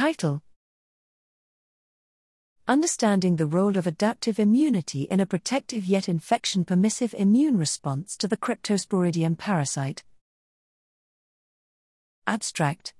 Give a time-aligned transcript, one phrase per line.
[0.00, 0.40] Title
[2.66, 8.26] Understanding the role of adaptive immunity in a protective yet infection permissive immune response to
[8.26, 10.02] the Cryptosporidium parasite.
[12.26, 12.94] Abstract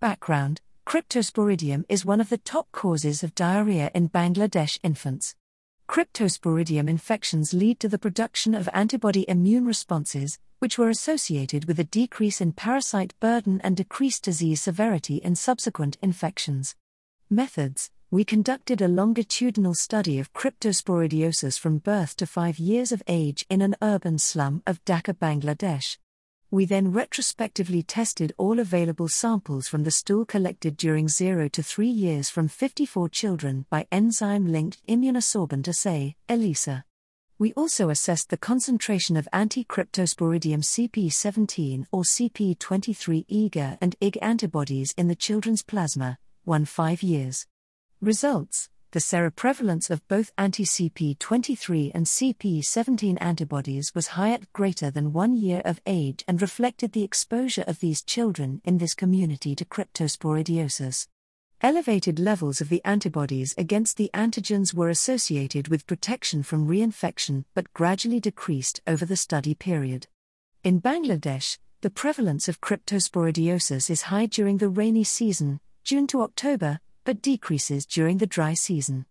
[0.00, 5.34] Background Cryptosporidium is one of the top causes of diarrhea in Bangladesh infants.
[5.88, 11.84] Cryptosporidium infections lead to the production of antibody immune responses, which were associated with a
[11.84, 16.74] decrease in parasite burden and decreased disease severity in subsequent infections.
[17.28, 23.44] Methods We conducted a longitudinal study of cryptosporidiosis from birth to five years of age
[23.50, 25.98] in an urban slum of Dhaka, Bangladesh.
[26.54, 31.88] We then retrospectively tested all available samples from the stool collected during 0 to 3
[31.88, 36.84] years from 54 children by enzyme linked immunosorbent assay, ELISA.
[37.40, 44.94] We also assessed the concentration of anti cryptosporidium CP17 or CP23 IgA and IgG antibodies
[44.96, 47.48] in the children's plasma, 1 5 years.
[48.00, 55.12] Results The seroprevalence of both anti CP23 and CP17 antibodies was high at greater than
[55.12, 59.64] one year of age and reflected the exposure of these children in this community to
[59.64, 61.08] cryptosporidiosis.
[61.60, 67.74] Elevated levels of the antibodies against the antigens were associated with protection from reinfection but
[67.74, 70.06] gradually decreased over the study period.
[70.62, 76.78] In Bangladesh, the prevalence of cryptosporidiosis is high during the rainy season, June to October,
[77.04, 79.06] but decreases during the dry season.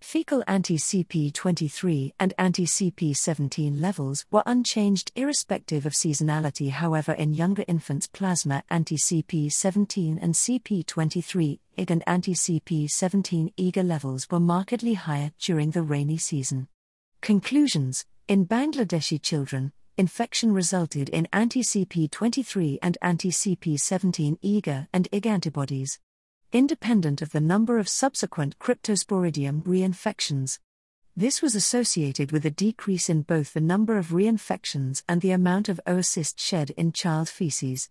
[0.00, 6.70] Fecal anti CP23 and anti CP17 levels were unchanged irrespective of seasonality.
[6.70, 14.30] However, in younger infants, plasma anti CP17 and CP23 IgG and anti CP17 IgA levels
[14.30, 16.68] were markedly higher during the rainy season.
[17.22, 25.26] Conclusions In Bangladeshi children, infection resulted in anti CP23 and anti CP17 IgA and IgG
[25.26, 25.98] antibodies
[26.54, 30.60] independent of the number of subsequent cryptosporidium reinfections.
[31.16, 35.68] This was associated with a decrease in both the number of reinfections and the amount
[35.68, 37.90] of oocyst shed in child feces.